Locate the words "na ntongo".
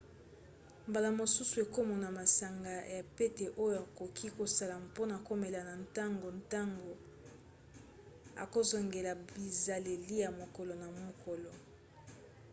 5.69-6.27